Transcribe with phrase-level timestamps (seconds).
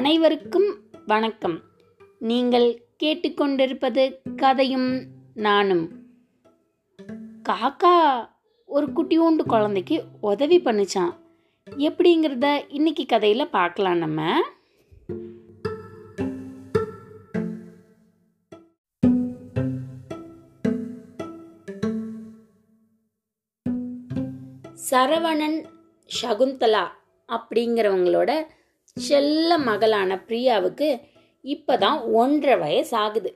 [0.00, 0.68] அனைவருக்கும்
[1.06, 1.60] வணக்கம்.
[2.18, 2.66] நீங்கள்
[3.02, 5.02] கேட்டுக்கொண்டிருப்பது கதையும்
[5.34, 5.82] நானும்.
[7.48, 8.28] காக்கா
[8.66, 11.12] ஒரு குட்டியோண்டு குழந்தைக்கு உதவி பண்ணுச்சான்
[11.78, 14.30] எப்படிங்கிறத இன்னைக்கு கதையில் பார்க்கலாம் நம்ம.
[24.90, 25.60] சரவணன்
[26.22, 26.86] சகுந்தலா
[27.28, 28.30] அப்படிங்கிறவங்களோட
[29.00, 30.88] செல்ல மகளான பிரியாவுக்கு
[31.44, 33.30] இப்பதான் ஒன்றரை வயசு ஆகுது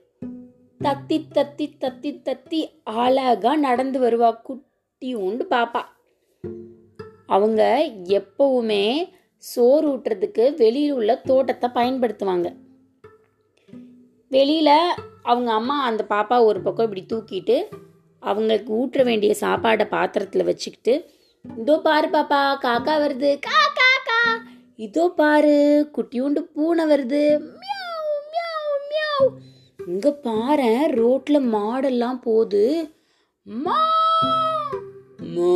[0.80, 5.82] தத்தி தத்தி தத்தி தத்தி அழகா நடந்து வருவா குட்டி உண்டு பாப்பா.
[7.26, 7.62] அவங்க
[8.08, 8.84] எப்பவுமே
[9.38, 12.48] சோறு ஊட்டுறதுக்கு வெளியில் உள்ள தோட்டத்தை பயன்படுத்துவாங்க.
[14.30, 14.70] வெளியில
[15.22, 17.56] அவங்க அம்மா அந்த பாப்பா ஒரு பக்கம் இப்படி தூக்கிட்டு
[18.22, 20.94] அவங்களுக்கு ஊற்ற வேண்டிய சாப்பாடை பாத்திரத்தில் வச்சுக்கிட்டு
[21.58, 24.18] இதோ பாரு பாப்பா காக்கா வருது காக்கா கா
[24.78, 25.56] இதோ பாரு
[25.96, 27.20] குட்டியூண்டு பூனை வருது
[27.58, 29.28] மியாவ், மியாவ், மியாவ்.
[29.80, 32.64] இங்க பாரு ரோட்ல மாடெல்லாம் போகுது
[33.46, 33.78] மா
[35.34, 35.52] மோ.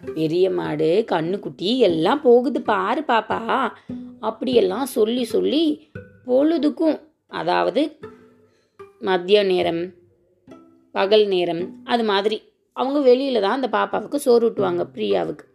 [0.00, 3.38] பெரிய மாடு கண்ணுக்குட்டி எல்லாம் போகுது பாரு பாப்பா
[4.20, 5.62] அப்படியெல்லாம் சொல்லி சொல்லி
[6.24, 6.98] பொழுதுக்கும்
[7.32, 7.82] அதாவது
[9.00, 9.82] மதிய நேரம்
[10.94, 12.36] பகல் நேரம் அது மாதிரி
[12.76, 15.46] அவங்க வெளியில தான் அந்த பாப்பாவுக்கு சோறு ஊட்டுவாங்க பிரியாவுக்கு.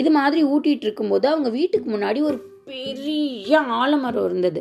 [0.00, 2.38] இது மாதிரி ஊட்டிட்டு இருக்கும்போது அவங்க வீட்டுக்கு முன்னாடி ஒரு
[2.70, 4.60] பெரிய ஆலமரம் இருந்தது.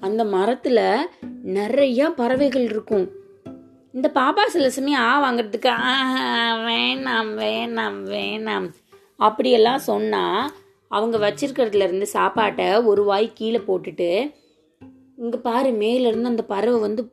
[0.00, 0.80] அந்த மரத்துல
[1.58, 3.06] நிறைய பறவைகள் இருக்கும்.
[3.96, 5.70] இந்த பாப்பா சில சமயம் ஆ வாங்குறதுக்கு
[6.68, 8.68] வேணாம் வேணாம் வேணாம்.
[9.28, 10.24] அப்படியெல்லாம் சொன்னா
[10.90, 14.10] அவங்க வச்சிருக்கிறதுல இருந்து சாப்பாட்டை ஒரு வாய் கீழே போட்டுட்டு
[15.16, 17.04] இங்க பாரு மேல இருந்து அந்த பறவை வந்து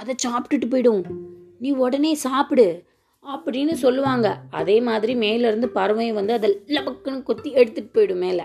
[0.00, 1.02] அதை சாப்பிட்டுட்டு போயிடும்.
[1.62, 2.82] நீ உடனே சாப்பிடு
[3.26, 4.40] அப்படின்னு சொல்லுவாங்க.
[4.50, 8.44] அதே மாதிரி மேலேருந்து பறவையும் வந்து அதை லபக்குன்னு கொத்தி எடுத்துட்டு போயிடும் மேலே.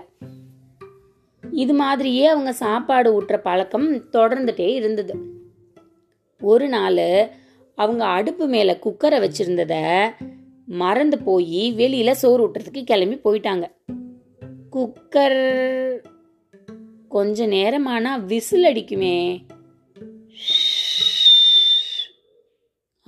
[1.50, 5.14] இது மாதிரியே அவங்க சாப்பாடு ஊட்டுற பழக்கம் தொடர்ந்துட்டே இருந்தது.
[6.40, 7.30] ஒரு நாள்
[7.74, 10.06] அவங்க அடுப்பு மேலே குக்கரை வச்சுருந்தத
[10.66, 13.64] மறந்து போய் வெளியில் சோறு ஊட்டுறதுக்கு கிளம்பி போயிட்டாங்க.
[14.72, 15.40] குக்கர்
[17.08, 19.44] கொஞ்ச நேரமானா விசில் அடிக்குமே.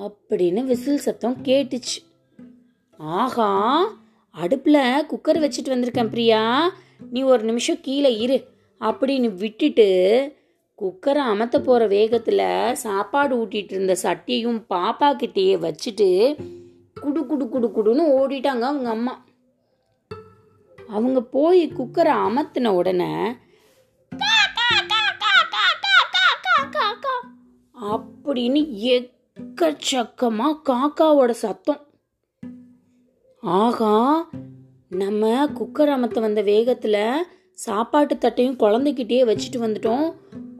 [0.00, 1.98] அப்படின்னு விசில் சத்தம் கேட்டுச்சு.
[2.98, 3.84] ஆஹா
[4.30, 6.72] அடுப்பில் குக்கர் வச்சுட்டு வந்திருக்கேன் பிரியா.
[7.10, 8.48] நீ ஒரு நிமிஷம் கீழே இரு.
[8.80, 9.88] அப்படின்னு விட்டுட்டு
[10.82, 16.36] குக்கரை அமத்த போகிற வேகத்தில் சாப்பாடு ஊட்டிட்டு இருந்த சட்டியும் பாப்பா கிட்டேயே வச்சுட்டு
[17.00, 19.24] குடு குடு குடு குடுன்னு ஓடிட்டாங்க அவங்க அம்மா.
[20.88, 23.34] அவங்க போய் குக்கரை அமத்தின உடனே
[27.74, 28.68] அப்படின்னு
[29.60, 31.80] எக்கச்சக்கமா காக்காவோட சத்தம்.
[33.42, 33.90] ஆகா
[34.88, 36.96] நம்ம குக்கர் அமர்த்த வந்த வேகத்துல
[37.52, 40.06] சாப்பாட்டு தட்டையும் குழந்தைக்கிட்டே வச்சுட்டு வந்துட்டோம்.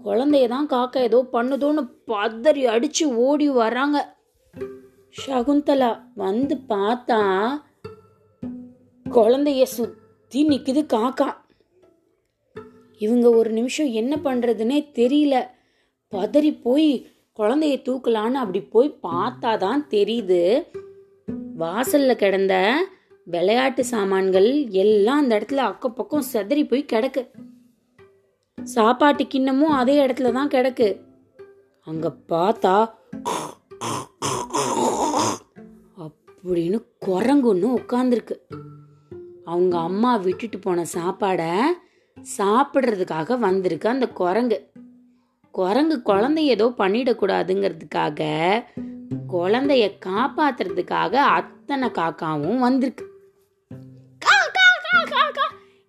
[0.04, 4.18] குழந்தைய தான் காக்கா ஏதோ பண்ணுதோன்னு பதறி அடிச்சு ஓடி வராங்க
[5.26, 7.20] சகுந்தலா வந்து பார்த்தா
[9.10, 11.28] குழந்தைய சுத்தி நிக்குது காக்கா.
[12.98, 15.46] இவங்க ஒரு நிமிஷம் என்ன பண்றதுன்னே தெரியல.
[16.12, 16.92] பதறி போய்
[17.38, 20.40] குழந்தைய தூக்கலான்னு அப்படி போய் பார்த்தா தான் தெரியுது.
[21.60, 22.54] வாசல்ல கிடந்த
[23.26, 24.48] விளையாட்டு சாமான்கள்
[24.82, 27.22] எல்லாம் அந்த இடத்துல அக்கம் பக்கம் செதறி போய் கிடக்கு.
[28.58, 30.88] சாப்பாட்டு கிண்ணமும் அதே இடத்துல தான் கிடக்கு.
[31.86, 32.74] அங்க பார்த்தா
[36.06, 38.36] அப்படின்னு குரங்கு ஒன்று உட்காந்துருக்கு
[39.44, 41.52] அவங்க அம்மா விட்டுட்டு போன சாப்பாடை
[42.38, 44.58] சாப்பிட்றதுக்காக வந்திருக்கு அந்த குரங்கு.
[45.50, 48.20] குரங்கு குழந்தை ஏதோ பண்ணிடக்கூடாதுங்கிறதுக்காக
[49.32, 53.04] குழந்தைய காப்பாத்துறதுக்காக அத்தனை காக்காவும் வந்திருக்கு.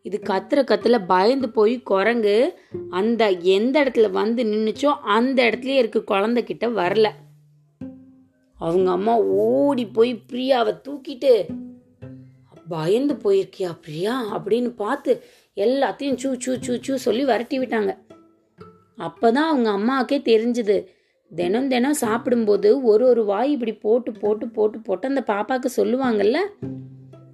[0.01, 6.43] இது கத்துற கத்துல பயந்து போய் குரங்கு அந்த எந்த இடத்துல வந்து நின்றுச்சோ அந்த இடத்துலயே இருக்கு குழந்தை
[6.43, 7.09] கிட்ட வரல.
[8.53, 11.33] அவங்க அம்மா ஓடி போய் பிரியாவை தூக்கிட்டு
[12.69, 14.37] பயந்து போயிருக்கியா பிரியா?
[14.37, 15.23] அப்படின்னு பார்த்து
[15.55, 17.97] எல்லாத்தையும் சூ சூ சூ சூ சொல்லி விரட்டி விட்டாங்க.
[19.01, 20.77] அப்பதான் அவங்க அம்மாவுக்கே தெரிஞ்சுது.
[21.31, 26.39] தினம் தினம் சாப்பிடும்போது ஒரு ஒரு வாய் இப்படி போட்டு போட்டு போட்டு போட்டு அந்த பாப்பாக்கு சொல்லுவாங்கல்ல?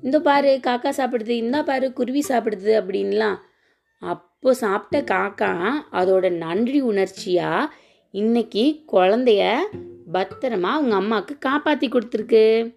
[0.02, 3.38] இந்த பாரு காக்கா சாப்பிடுது இந்தா பாரு குருவி சாப்பிடுது அப்படின்லாம்.
[4.02, 5.52] அப்போ சாப்பிட்ட காக்கா
[5.92, 7.52] அதோட நன்றி உணர்ச்சியா
[8.12, 9.56] இன்னைக்கு குழந்தைய
[10.13, 12.75] பத்திரமா அவங்க அம்மாவுக்கு காப்பாத்தி கொடுத்துருக்கு.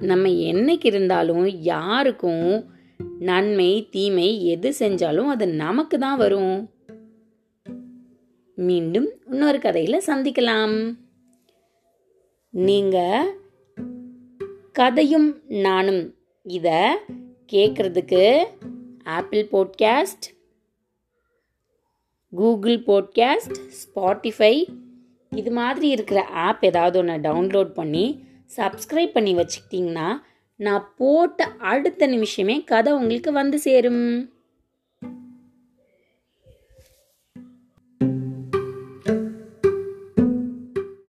[0.00, 2.70] நம்ம என்னைக்கு இருந்தாலும் யாருக்கும்
[3.18, 6.70] நன்மை தீமை எது செஞ்சாலும் அது நமக்கு தான் வரும்.
[8.54, 10.94] மீண்டும் இன்னொரு கதையில சந்திக்கலாம்.
[12.50, 13.26] நீங்க
[14.72, 16.80] கதையும் நானும் இதை
[17.52, 18.44] கேட்குறதுக்கு
[19.04, 20.26] Apple podcast
[22.30, 24.66] Google podcast Spotify
[25.30, 28.24] இது மாதிரி இருக்கிற ஆப் ஏதாவது ஒன்று டவுன்லோட் பண்ணி
[28.56, 30.16] சப்ஸ்கிரைப் பண்ணி வச்சுக்கிட்டிங்கன்னா
[30.66, 34.04] நான் போட்ட அடுத்த நிமிஷமே கதை உங்களுக்கு வந்து சேரும்.